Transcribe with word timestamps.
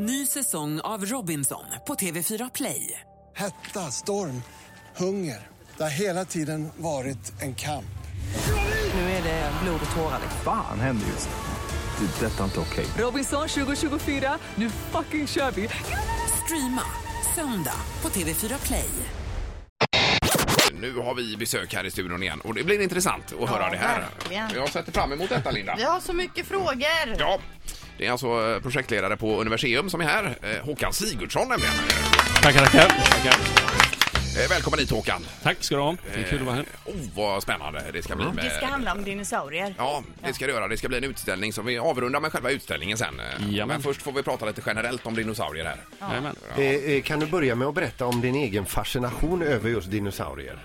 Ny 0.00 0.26
säsong 0.26 0.80
av 0.80 1.04
Robinson 1.04 1.64
på 1.86 1.94
TV4 1.94 2.50
Play. 2.54 3.00
Hetta, 3.36 3.80
storm, 3.80 4.42
hunger. 4.96 5.46
Det 5.76 5.82
har 5.82 5.90
hela 5.90 6.24
tiden 6.24 6.68
varit 6.76 7.42
en 7.42 7.54
kamp. 7.54 7.84
Nu 8.94 9.00
är 9.00 9.22
det 9.22 9.52
blod 9.62 9.80
och 9.90 9.96
tårar. 9.96 10.20
Fan 10.44 10.80
händer 10.80 11.06
just 11.06 11.28
nu. 11.28 12.06
Det. 12.06 12.26
är 12.26 12.30
Detta 12.30 12.40
är 12.40 12.44
inte 12.44 12.60
okej. 12.60 12.86
Robinson 12.98 13.48
2024, 13.48 14.38
nu 14.54 14.70
fucking 14.70 15.26
kör 15.26 15.50
vi! 15.50 15.68
Streama 16.44 16.82
söndag 17.34 17.80
på 18.00 18.08
TV4 18.08 18.66
Play. 18.66 18.88
Nu 20.80 20.96
har 20.96 21.14
vi 21.14 21.36
besök 21.36 21.74
här 21.74 21.84
i 21.84 21.90
studion 21.90 22.22
igen 22.22 22.40
och 22.40 22.54
det 22.54 22.64
blir 22.64 22.82
intressant 22.82 23.34
att 23.40 23.48
höra 23.48 23.70
det 23.70 23.76
här. 23.76 24.00
verkligen. 24.00 24.50
Jag 24.54 24.68
sätter 24.68 24.92
fram 24.92 25.12
emot 25.12 25.28
detta 25.28 25.50
Linda. 25.50 25.74
Vi 25.76 25.82
har 25.82 26.00
så 26.00 26.12
mycket 26.12 26.46
frågor. 26.46 27.16
Ja, 27.18 27.38
det 27.98 28.06
är 28.06 28.10
alltså 28.10 28.26
eh, 28.26 28.60
projektledare 28.60 29.16
på 29.16 29.40
Universium 29.40 29.90
som 29.90 30.00
är 30.00 30.04
här. 30.04 30.38
Eh, 30.42 30.66
Håkan 30.66 30.92
Sigurdsson 30.92 31.48
nämligen. 31.48 31.74
Tackar, 32.42 32.64
tackar. 32.64 32.88
tackar. 32.88 33.38
Eh, 34.42 34.48
Välkommen 34.50 34.78
hit 34.78 34.90
Håkan. 34.90 35.26
Tack 35.42 35.56
ska 35.60 35.76
du 35.76 35.82
ha. 35.82 35.96
Det 36.14 36.20
är 36.20 36.24
kul 36.24 36.38
att 36.40 36.46
vara 36.46 36.56
här. 36.56 36.64
Oh, 36.84 36.94
vad 37.14 37.42
spännande 37.42 37.84
det 37.92 38.02
ska 38.02 38.16
bli. 38.16 38.24
Med... 38.24 38.44
Det 38.44 38.50
ska 38.50 38.66
handla 38.66 38.92
om 38.92 39.04
dinosaurier. 39.04 39.74
Ja, 39.78 40.02
det 40.26 40.34
ska 40.34 40.46
det 40.46 40.52
göra. 40.52 40.68
Det 40.68 40.76
ska 40.76 40.88
bli 40.88 40.98
en 40.98 41.04
utställning 41.04 41.52
som 41.52 41.66
vi 41.66 41.78
avrundar 41.78 42.20
med 42.20 42.32
själva 42.32 42.50
utställningen 42.50 42.98
sen. 42.98 43.20
Jajamän. 43.40 43.68
Men 43.68 43.82
först 43.82 44.02
får 44.02 44.12
vi 44.12 44.22
prata 44.22 44.46
lite 44.46 44.62
generellt 44.66 45.06
om 45.06 45.14
dinosaurier 45.14 45.64
här. 45.64 45.78
Eh, 46.56 46.64
eh, 46.64 47.02
kan 47.02 47.20
du 47.20 47.26
börja 47.26 47.54
med 47.54 47.68
att 47.68 47.74
berätta 47.74 48.06
om 48.06 48.20
din 48.20 48.34
egen 48.34 48.66
fascination 48.66 49.42
över 49.42 49.70
just 49.70 49.90
dinosaurier? 49.90 50.58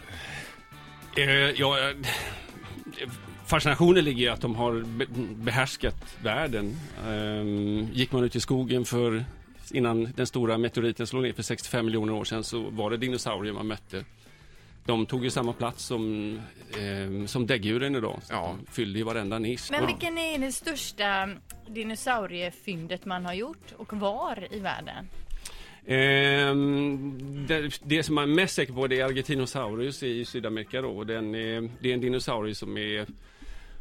Eh, 1.18 1.26
ja, 1.30 1.78
fascinationen 3.54 4.04
ligger 4.04 4.26
i 4.26 4.30
att 4.30 4.42
de 4.42 4.56
har 4.56 4.74
be- 4.74 5.06
behärskat 5.36 6.18
världen. 6.24 6.76
Eh, 7.08 7.96
gick 7.98 8.12
man 8.12 8.24
ut 8.24 8.36
i 8.36 8.40
skogen 8.40 8.86
för 8.86 9.26
innan 9.72 10.14
den 10.16 10.28
stora 10.28 10.58
meteoriten 10.58 11.08
slog 11.08 11.24
ner 11.24 11.34
för 11.34 11.44
65 11.44 11.86
miljoner 11.86 12.14
år 12.14 12.24
sedan 12.24 12.44
så 12.44 12.70
var 12.70 12.92
det 12.92 12.98
dinosaurier 12.98 13.54
man 13.54 13.68
mötte. 13.68 14.06
De 14.86 15.06
tog 15.06 15.24
ju 15.24 15.30
samma 15.30 15.54
plats 15.54 15.86
som, 15.86 16.36
eh, 16.72 17.26
som 17.26 17.48
däggdjuren 17.48 17.96
idag. 17.96 18.20
Ja. 18.30 18.56
De 18.66 18.74
fyllde 18.74 19.00
ju 19.00 19.06
varenda 19.06 19.40
nisch. 19.40 19.72
Men 19.72 19.86
vilken 19.88 20.18
är 20.18 20.38
det 20.40 20.52
största 20.52 21.30
dinosauriefyndet 21.68 23.06
man 23.06 23.26
har 23.26 23.34
gjort 23.34 23.74
och 23.78 23.94
var 23.94 24.48
i 24.52 24.60
världen? 24.60 25.08
Ehm, 25.86 27.46
det, 27.48 27.80
det 27.84 28.04
som 28.04 28.16
man 28.16 28.24
är 28.32 28.36
mest 28.36 28.56
säker 28.56 28.74
på 28.74 28.88
det 28.88 29.00
är 29.00 29.06
Argentinosaurus 29.06 30.04
i 30.04 30.26
Sydamerika 30.26 30.82
då. 30.82 30.90
Och 30.90 31.06
Den 31.06 31.36
är, 31.36 31.70
det 31.80 31.90
är 31.90 31.94
en 31.94 32.02
dinosaurie 32.02 32.56
som 32.56 32.78
är 32.78 33.06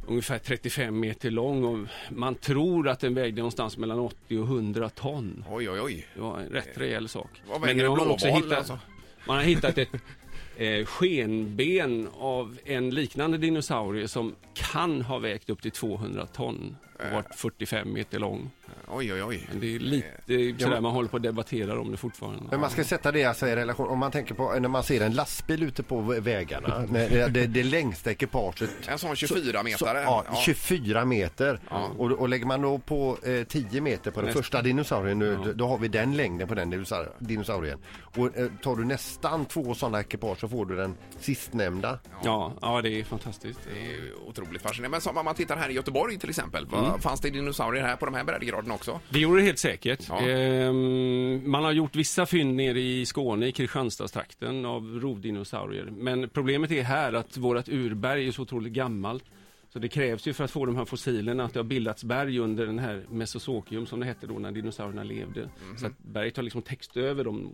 ungefär 0.07 0.39
35 0.39 1.01
meter 1.01 1.31
lång 1.31 1.65
och 1.65 1.89
man 2.11 2.35
tror 2.35 2.89
att 2.89 3.01
den 3.01 3.15
vägde 3.15 3.39
någonstans 3.41 3.77
mellan 3.77 3.99
80 3.99 4.39
och 4.39 4.47
100 4.47 4.89
ton. 4.89 5.45
Oj, 5.51 5.71
oj, 5.71 5.81
oj. 5.81 6.07
Det 6.15 6.21
var 6.21 6.41
en 6.41 6.49
rätt 6.49 6.79
rejäl 6.79 7.09
sak. 7.09 7.31
Vad 7.49 7.61
väger 7.61 7.85
en 7.85 7.91
har 7.91 7.97
man 7.97 8.11
också 8.11 8.27
blåval, 8.27 8.43
hittat, 8.43 8.59
alltså? 8.59 8.79
man 9.27 9.37
har 9.37 9.45
hittat 9.45 9.79
ett 9.79 9.89
eh, 10.57 10.85
skenben 10.85 12.09
av 12.19 12.59
en 12.65 12.91
liknande 12.91 13.39
dinosaurie 13.39 14.09
som 14.09 14.35
kan 14.55 15.03
ha 15.03 15.19
vägt 15.19 15.51
upp 15.51 15.63
till 15.63 15.71
200 15.71 16.27
ton 16.27 16.77
och 16.95 17.13
varit 17.13 17.35
45 17.35 17.93
meter 17.93 18.19
lång. 18.19 18.51
Oj, 18.95 19.13
oj, 19.13 19.23
oj. 19.23 19.47
Men 19.51 19.61
det 19.61 19.75
är 19.75 19.79
lite 19.79 20.65
sådär 20.65 20.81
man 20.81 20.93
håller 20.93 21.09
på 21.09 21.17
att 21.17 21.23
debattera 21.23 21.81
om 21.81 21.91
det 21.91 21.97
fortfarande. 21.97 22.43
Men 22.51 22.61
man 22.61 22.71
ska 22.71 22.85
sätta 22.85 23.13
det 23.13 23.25
alltså 23.25 23.47
i 23.47 23.57
relation, 23.57 23.89
om 23.89 23.99
man 23.99 24.11
tänker 24.11 24.35
på 24.35 24.53
när 24.61 24.69
man 24.69 24.83
ser 24.83 25.01
en 25.01 25.13
lastbil 25.13 25.63
ute 25.63 25.83
på 25.83 26.01
vä- 26.01 26.21
vägarna, 26.21 26.79
det, 26.93 27.29
det, 27.35 27.47
det 27.47 27.63
längsta 27.63 28.11
ekipaget 28.11 28.71
En 28.89 28.99
sån 28.99 29.17
24 29.17 29.63
metare. 29.63 29.79
Så, 29.79 29.87
ja, 29.87 30.25
Ja. 30.29 30.37
24 30.45 31.05
meter. 31.05 31.61
Och, 31.99 32.11
och 32.13 32.29
lägger 32.29 32.47
man 32.47 32.63
då 32.63 32.79
på 32.79 33.19
eh, 33.23 33.45
10 33.45 33.81
meter 33.81 34.11
på 34.11 34.21
den 34.21 34.27
Nästan. 34.27 34.43
första 34.43 34.63
dinosaurien 34.63 35.19
nu, 35.19 35.37
då, 35.45 35.53
då 35.53 35.67
har 35.69 35.79
vi 35.79 35.89
den 35.89 36.17
längden 36.17 36.49
på 36.49 36.55
den 36.55 36.73
dinosaur- 36.75 37.09
dinosaurien. 37.19 37.79
Och 38.17 38.37
eh, 38.39 38.47
tar 38.63 38.77
du 38.77 38.85
nästan 38.85 39.45
två 39.45 39.75
sådana 39.75 40.01
ekipage 40.01 40.41
så 40.41 40.49
får 40.49 40.67
du 40.67 40.77
den 40.77 40.95
sistnämnda. 41.21 41.99
Ja, 42.25 42.53
ja, 42.63 42.83
det 42.83 43.01
är 43.01 43.05
fantastiskt. 43.05 43.61
Det 43.75 43.87
är 43.95 44.29
otroligt 44.29 44.63
fascinerande. 44.63 44.89
Men 44.95 45.01
som 45.01 45.17
om 45.17 45.25
man 45.25 45.35
tittar 45.35 45.57
här 45.57 45.69
i 45.69 45.73
Göteborg 45.73 46.19
till 46.19 46.31
exempel. 46.31 46.67
Mm. 46.73 47.01
Fanns 47.01 47.21
det 47.21 47.31
dinosaurier 47.31 47.85
här 47.85 47.97
på 47.97 48.05
de 48.07 48.15
här 48.15 48.25
breddgraderna 48.25 48.75
också? 48.75 48.82
Det 49.09 49.19
gjorde 49.19 49.41
det 49.41 49.47
helt 49.47 49.59
säkert. 49.59 50.09
Ja. 50.09 50.21
Ehm, 50.29 51.51
man 51.51 51.65
har 51.65 51.73
gjort 51.73 51.97
vissa 51.97 52.27
fynd 52.27 52.57
nere 52.57 52.81
i 52.81 53.07
Skåne, 53.07 53.47
i 53.47 53.53
Kristianstadstrakten, 53.53 54.65
av 54.65 55.01
rovdinosaurier. 55.01 55.85
Men 55.85 56.29
problemet 56.29 56.71
är 56.71 56.83
här 56.83 57.13
att 57.13 57.37
vårt 57.37 57.69
urberg 57.69 58.29
är 58.29 58.33
så 58.33 58.43
otroligt 58.43 58.73
gammalt. 58.73 59.25
Så 59.73 59.79
det 59.79 59.89
krävs 59.89 60.27
ju 60.27 60.33
för 60.33 60.45
att 60.45 60.51
få 60.51 60.67
de 60.67 60.77
här 60.77 60.85
fossilerna 60.85 61.45
att 61.45 61.53
det 61.53 61.59
har 61.59 61.65
bildats 61.65 62.05
berg 62.05 62.39
under 62.39 62.67
den 62.67 62.79
här 62.79 63.05
Mesozoikum 63.11 63.87
som 63.87 64.01
det 64.01 64.07
hette 64.07 64.27
då 64.27 64.39
när 64.39 64.53
dinosaurierna 64.53 65.03
levde. 65.05 65.41
Mhm. 65.41 65.79
Så 65.79 65.87
att 65.87 65.99
berget 65.99 66.37
har 66.37 66.43
liksom 66.43 66.63
täckts 66.63 66.97
över 66.97 67.25
dem. 67.25 67.53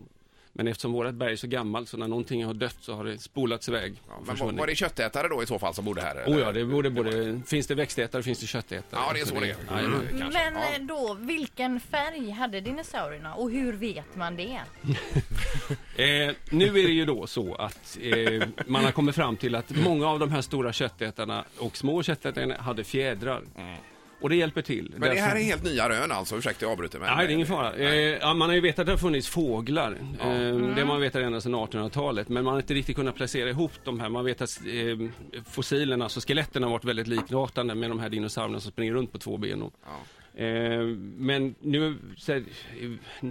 Men 0.53 0.67
eftersom 0.67 0.91
vårt 0.91 1.13
berg 1.13 1.31
är 1.31 1.35
så 1.35 1.47
gammalt 1.47 1.89
så 1.89 1.97
när 1.97 2.07
någonting 2.07 2.45
har 2.45 2.53
dött 2.53 2.77
så 2.79 2.93
har 2.95 3.03
det 3.03 3.17
spolats 3.17 3.69
iväg. 3.69 4.01
Ja, 4.07 4.13
men 4.25 4.37
var, 4.37 4.51
var 4.51 4.67
det 4.67 4.75
köttätare 4.75 5.27
då 5.27 5.43
i 5.43 5.45
så 5.45 5.59
fall 5.59 5.73
som 5.73 5.85
bodde 5.85 6.01
här? 6.01 6.15
Oh 6.15 6.21
eller? 6.21 6.39
ja, 6.39 6.51
det 6.51 6.65
borde 6.65 6.89
både, 6.89 7.41
finns 7.47 7.67
det 7.67 7.75
växtätare 7.75 8.23
finns 8.23 8.39
det 8.39 8.47
köttätare. 8.47 9.01
Ja, 9.07 9.13
det 9.13 9.19
är 9.19 9.25
så 9.25 9.39
det 9.39 9.49
är. 9.49 9.55
Jajamän. 9.75 10.07
Mm. 10.11 10.33
Men 10.33 10.53
ja. 10.53 10.73
eh, 10.73 10.81
då, 10.81 11.17
vilken 11.19 11.79
färg 11.79 12.31
hade 12.31 12.61
dinosaurierna 12.61 13.33
och 13.33 13.51
hur 13.51 13.73
vet 13.73 14.15
man 14.15 14.35
det? 14.35 14.59
Eh, 15.95 16.35
nu 16.49 16.67
är 16.67 16.87
det 16.87 16.93
ju 16.93 17.05
då 17.05 17.27
så 17.27 17.55
att 17.55 17.97
eh, 18.01 18.47
man 18.65 18.83
har 18.83 18.91
kommit 18.91 19.15
fram 19.15 19.37
till 19.37 19.55
att 19.55 19.75
många 19.75 20.07
av 20.07 20.19
de 20.19 20.31
här 20.31 20.41
stora 20.41 20.73
köttätarna 20.73 21.43
och 21.57 21.77
små 21.77 22.03
köttätarna 22.03 22.55
hade 22.57 22.83
fjädrar. 22.83 23.43
Och 24.21 24.29
det 24.29 24.35
hjälper 24.35 24.61
till. 24.61 24.87
Mm. 24.87 24.99
Men 24.99 25.09
det 25.09 25.21
här 25.21 25.35
är 25.35 25.39
helt 25.43 25.63
nya 25.63 25.89
rön 25.89 26.11
alltså, 26.11 26.37
ursäkta 26.37 26.65
jag 26.65 26.71
avbryter. 26.71 26.99
Men... 26.99 27.15
Nej, 27.15 27.27
det 27.27 27.31
är 27.31 27.35
ingen 27.35 27.47
fara. 27.47 27.75
Eh, 27.75 27.93
ja, 27.93 28.33
man 28.33 28.49
har 28.49 28.55
ju 28.55 28.61
vetat 28.61 28.79
att 28.79 28.85
det 28.85 28.91
har 28.91 28.97
funnits 28.97 29.27
fåglar. 29.27 29.91
Eh, 30.21 30.27
det 30.75 30.81
har 30.81 30.85
man 30.85 31.01
vetat 31.01 31.21
ända 31.21 31.41
sedan 31.41 31.55
1800-talet. 31.55 32.29
Men 32.29 32.43
man 32.43 32.53
har 32.53 32.61
inte 32.61 32.73
riktigt 32.73 32.95
kunnat 32.95 33.15
placera 33.15 33.49
ihop 33.49 33.71
de 33.83 33.99
här. 33.99 34.09
Man 34.09 34.25
vet 34.25 34.41
att 34.41 34.61
eh, 34.67 35.09
fossilerna, 35.45 36.05
alltså 36.05 36.19
skeletten 36.19 36.63
har 36.63 36.69
varit 36.69 36.85
väldigt 36.85 37.07
liknande 37.07 37.75
med 37.75 37.91
de 37.91 37.99
här 37.99 38.09
dinosaurierna 38.09 38.59
som 38.59 38.71
springer 38.71 38.93
runt 38.93 39.11
på 39.11 39.17
två 39.17 39.37
ben. 39.37 39.61
Och, 39.61 39.73
Eh, 40.39 40.85
men 41.17 41.55
nu 41.59 41.97
här, 42.27 42.43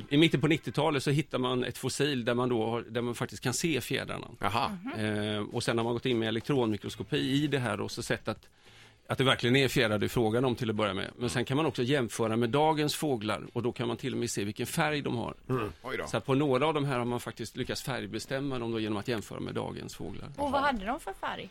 i, 0.08 0.16
mitten 0.16 0.40
på 0.40 0.48
90-talet 0.48 1.02
så 1.02 1.10
hittar 1.10 1.38
man 1.38 1.64
ett 1.64 1.78
fossil 1.78 2.24
där 2.24 2.34
man, 2.34 2.48
då 2.48 2.82
där 2.90 3.02
man 3.02 3.14
faktiskt 3.14 3.42
kan 3.42 3.54
se 3.54 3.80
fjädrarna. 3.80 4.26
Jaha. 4.38 4.78
Eh, 4.98 5.40
och 5.52 5.62
sen 5.62 5.78
har 5.78 5.84
man 5.84 5.92
gått 5.92 6.06
in 6.06 6.18
med 6.18 6.28
elektronmikroskopi 6.28 7.16
i 7.16 7.46
det 7.46 7.58
här 7.58 7.80
och 7.80 7.90
så 7.90 8.02
sett 8.02 8.28
att, 8.28 8.48
att 9.10 9.18
det 9.18 9.24
verkligen 9.24 9.56
är 9.56 9.68
fjädrar 9.68 9.98
det 9.98 10.06
är 10.06 10.08
frågan 10.08 10.44
om 10.44 10.54
till 10.54 10.70
att 10.70 10.76
börja 10.76 10.94
med. 10.94 11.10
Men 11.16 11.30
sen 11.30 11.44
kan 11.44 11.56
man 11.56 11.66
också 11.66 11.82
jämföra 11.82 12.36
med 12.36 12.50
dagens 12.50 12.94
fåglar 12.94 13.42
och 13.52 13.62
då 13.62 13.72
kan 13.72 13.88
man 13.88 13.96
till 13.96 14.12
och 14.12 14.18
med 14.18 14.30
se 14.30 14.44
vilken 14.44 14.66
färg 14.66 15.02
de 15.02 15.16
har. 15.16 15.34
Då. 15.46 16.06
Så 16.06 16.16
att 16.16 16.26
på 16.26 16.34
några 16.34 16.66
av 16.66 16.74
de 16.74 16.84
här 16.84 16.98
har 16.98 17.04
man 17.04 17.20
faktiskt 17.20 17.56
lyckats 17.56 17.82
färgbestämma 17.82 18.58
dem 18.58 18.72
då 18.72 18.80
genom 18.80 18.98
att 18.98 19.08
jämföra 19.08 19.40
med 19.40 19.54
dagens 19.54 19.94
fåglar. 19.94 20.28
Och 20.36 20.50
vad 20.52 20.60
hade 20.60 20.86
de 20.86 21.00
för 21.00 21.12
färg? 21.12 21.48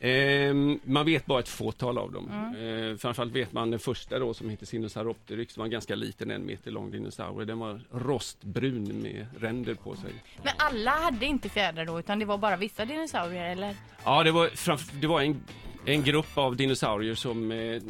Eh, 0.00 0.54
man 0.84 1.06
vet 1.06 1.26
bara 1.26 1.40
ett 1.40 1.48
fåtal 1.48 1.98
av 1.98 2.12
dem. 2.12 2.28
Eh, 2.30 2.96
framförallt 2.96 3.32
vet 3.32 3.52
man 3.52 3.70
den 3.70 3.80
första 3.80 4.18
då 4.18 4.34
som 4.34 4.50
heter 4.50 4.66
Sinosauropteryx 4.66 5.54
som 5.54 5.60
var 5.60 5.64
en 5.66 5.70
ganska 5.70 5.94
liten, 5.94 6.30
en 6.30 6.46
meter 6.46 6.70
lång 6.70 6.90
dinosaurie. 6.90 7.44
Den 7.46 7.58
var 7.58 7.80
rostbrun 7.92 9.02
med 9.02 9.26
ränder 9.40 9.74
på 9.74 9.96
sig. 9.96 10.10
Men 10.42 10.52
alla 10.58 10.90
hade 10.90 11.26
inte 11.26 11.48
fjädrar 11.48 11.84
då 11.84 11.98
utan 11.98 12.18
det 12.18 12.24
var 12.24 12.38
bara 12.38 12.56
vissa 12.56 12.84
dinosaurier 12.84 13.44
eller? 13.50 13.74
Ja, 14.04 14.22
det 14.24 14.30
var, 14.32 14.48
framf- 14.48 15.00
det 15.00 15.06
var 15.06 15.20
en, 15.20 15.40
en 15.84 16.02
grupp 16.04 16.38
av 16.38 16.56
dinosaurier 16.56 17.14
som 17.14 17.52
eh, 17.52 17.82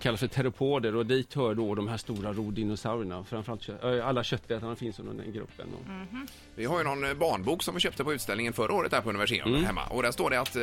kallas 0.00 0.20
för 0.20 0.26
teropoder 0.26 0.96
och 0.96 1.06
dit 1.06 1.34
hör 1.34 1.54
då 1.54 1.74
de 1.74 1.88
här 1.88 1.96
stora 1.96 2.32
roddinosaurierna. 2.32 3.24
Framförallt 3.24 3.62
kö- 3.62 3.98
eh, 3.98 4.06
alla 4.08 4.24
köttätarna 4.24 4.76
finns 4.76 4.98
under 5.00 5.24
den 5.24 5.32
gruppen. 5.32 5.66
Och, 5.74 6.18
Vi 6.54 6.64
har 6.64 6.78
ju 6.78 6.84
någon 6.84 7.04
eh, 7.04 7.14
barnbok 7.14 7.62
som 7.62 7.74
vi 7.74 7.80
köpte 7.80 8.04
på 8.04 8.12
utställningen 8.14 8.52
förra 8.52 8.72
året 8.74 8.92
här 8.92 9.00
på 9.00 9.08
Universium 9.10 9.48
Mm. 9.48 9.64
hemma. 9.64 9.86
Och 9.86 10.02
där 10.02 10.10
står 10.10 10.30
det 10.30 10.40
att 10.40 10.56
eh, 10.56 10.62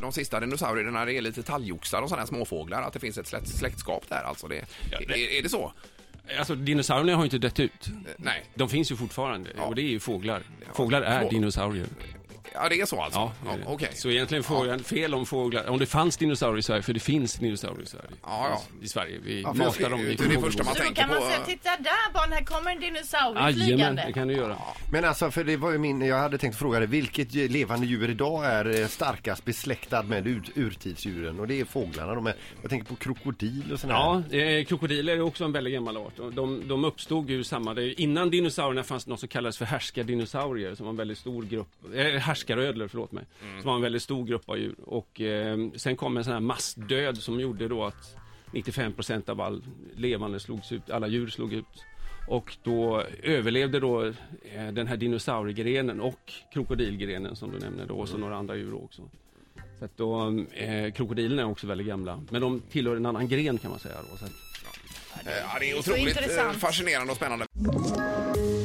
de 0.00 0.12
sista 0.12 0.40
dinosaurierna 0.40 1.04
det 1.04 1.14
är 1.14 1.20
lite 1.20 1.42
talgoxar 1.42 2.02
och 2.02 2.08
sådana 2.08 2.20
här 2.22 2.26
småfåglar. 2.28 2.82
Att 2.82 2.92
det 2.92 3.00
finns 3.00 3.18
ett 3.18 3.26
släkt, 3.26 3.48
släktskap 3.48 4.08
där 4.08 4.22
alltså. 4.22 4.48
Det, 4.48 4.64
Ja, 4.90 4.98
det- 5.08 5.14
Är, 5.14 5.38
är 5.38 5.42
det 5.42 5.48
så? 5.48 5.72
Alltså 6.38 6.54
dinosaurierna 6.54 7.16
har 7.16 7.22
ju 7.22 7.26
inte 7.26 7.38
dött 7.38 7.60
ut. 7.60 7.86
Eh, 7.88 7.92
Nej. 8.16 8.44
De 8.54 8.68
finns 8.68 8.92
ju 8.92 8.96
fortfarande 8.96 9.50
Ja. 9.56 9.62
och 9.62 9.74
det 9.74 9.82
är 9.82 9.90
ju 9.90 10.00
fåglar. 10.00 10.42
Fåglar 10.74 11.02
är 11.02 11.30
dinosaurier. 11.30 11.86
Ja, 12.54 12.68
det 12.68 12.80
är 12.80 12.86
så 12.86 13.00
alltså? 13.02 13.18
Ja, 13.20 13.32
Ja, 13.44 13.50
det 13.50 13.56
är 13.56 13.58
det. 13.58 13.72
Okej. 13.72 13.90
Så 13.94 14.10
egentligen 14.10 14.44
får 14.44 14.66
jag 14.66 14.80
fel 14.80 15.14
om 15.14 15.26
fåglar. 15.26 15.68
Om 15.70 15.78
det 15.78 15.86
fanns 15.86 16.16
dinosaurier 16.16 16.58
i 16.58 16.62
Sverige, 16.62 16.82
för 16.82 16.92
det 16.92 17.00
finns 17.00 17.34
dinosaurier 17.34 17.82
i 17.82 17.86
Sverige. 17.86 18.08
Ja, 18.22 18.48
ja. 18.50 18.62
I 18.82 18.88
Sverige. 18.88 19.18
Vi 19.24 19.42
Ja, 19.42 19.52
matar 19.52 19.90
dem 19.90 20.00
det- 20.04 20.12
i 20.12 20.14
det 20.14 20.24
är 20.24 20.28
det 20.28 20.40
första 20.40 20.64
man 20.64 20.74
Så 20.74 20.78
då 20.80 20.84
tänker 20.84 21.02
kan 21.02 21.10
man 21.10 21.18
på- 21.18 21.24
säga, 21.26 21.44
titta 21.46 21.70
där 21.70 22.12
barn, 22.14 22.32
här 22.32 22.44
kommer 22.44 22.70
en 22.70 22.80
dinosaurie 22.80 23.42
Jajamän, 23.42 23.66
flygande. 23.66 24.04
det 24.06 24.12
kan 24.12 24.28
du 24.28 24.34
göra. 24.34 24.56
Men 24.92 25.04
alltså, 25.04 25.30
för 25.30 25.44
det 25.44 25.56
var 25.56 25.70
ju 25.72 25.78
min, 25.78 26.00
jag 26.02 26.18
hade 26.18 26.38
tänkt 26.38 26.56
fråga 26.58 26.78
dig, 26.78 26.88
vilket 26.88 27.34
djur- 27.34 27.48
levande 27.48 27.86
djur 27.86 28.10
idag 28.10 28.44
är 28.46 28.80
eh, 28.80 28.86
starkast 28.86 29.44
besläktad 29.44 30.02
med 30.02 30.26
ur, 30.26 30.42
urtidsdjuren? 30.54 31.40
Och 31.40 31.48
det 31.48 31.60
är 31.60 31.64
fåglarna. 31.64 32.14
De 32.14 32.26
är, 32.26 32.34
jag 32.62 32.70
tänker 32.70 32.86
på 32.86 32.96
krokodil 32.96 33.72
och 33.72 33.80
sådär. 33.80 33.94
Ja, 33.94 34.22
eh, 34.36 34.64
krokodiler 34.64 35.12
är 35.16 35.20
också 35.20 35.44
en 35.44 35.52
väldigt 35.52 35.72
gammal 35.74 35.96
art. 35.96 36.18
Och 36.18 36.32
De, 36.32 36.68
de 36.68 36.84
uppstod 36.84 37.30
ur 37.30 37.42
samma... 37.42 37.74
Det, 37.74 38.00
innan 38.02 38.30
dinosaurierna 38.30 38.82
fanns 38.82 39.06
något 39.06 39.20
som 39.20 39.28
kallades 39.28 39.58
för 39.58 39.64
härskardinosaurier, 39.64 40.74
som 40.74 40.86
var 40.86 40.90
en 40.90 40.96
väldigt 40.96 41.18
stor 41.18 41.42
grupp... 41.42 41.68
Eh, 41.94 42.04
härskarödlor, 42.42 42.88
förlåt 42.88 43.12
mig. 43.12 43.24
Som 43.60 43.68
var 43.68 43.74
en 43.76 43.82
väldigt 43.82 44.02
stor 44.02 44.24
grupp 44.24 44.48
av 44.48 44.58
djur. 44.58 44.74
Och 44.84 45.20
eh, 45.20 45.58
sen 45.76 45.96
kom 45.96 46.16
en 46.16 46.24
sån 46.24 46.32
här 46.32 46.40
massdöd 46.40 47.18
som 47.18 47.40
gjorde 47.40 47.68
då 47.68 47.84
att 47.84 48.16
95% 48.52 49.30
av 49.30 49.40
all 49.40 49.62
levande 49.96 50.40
slogs 50.40 50.72
ut, 50.72 50.90
alla 50.90 51.06
djur 51.06 51.28
slog 51.28 51.52
ut. 51.52 51.64
Och 52.28 52.56
då 52.62 53.02
överlevde 53.22 53.80
då 53.80 54.04
eh, 54.06 54.12
den 54.72 54.86
här 54.86 54.96
dinosauriegrenen 54.96 56.00
och 56.00 56.32
krokodilgrenen 56.52 57.36
som 57.36 57.50
du 57.52 57.58
nämner 57.58 57.86
då 57.86 57.94
och 57.94 58.08
så 58.08 58.18
några 58.18 58.36
andra 58.36 58.56
djur 58.56 58.74
också. 58.74 59.02
Så 59.78 59.84
att 59.84 59.96
då, 59.96 60.38
eh, 60.52 60.92
krokodilerna 60.92 61.42
är 61.42 61.46
också 61.46 61.66
väldigt 61.66 61.86
gamla, 61.86 62.20
men 62.30 62.40
de 62.40 62.60
tillhör 62.70 62.96
en 62.96 63.06
annan 63.06 63.28
gren 63.28 63.58
kan 63.58 63.70
man 63.70 63.80
säga. 63.80 63.94
Då, 64.10 64.16
så 64.16 64.24
att, 64.24 64.32
Ja, 65.24 65.58
det 65.60 65.70
är 65.70 65.78
otroligt 65.78 66.02
eh, 66.02 66.08
intressant. 66.22 66.56
fascinerande 66.56 67.10
och 67.10 67.16
spännande. 67.16 67.46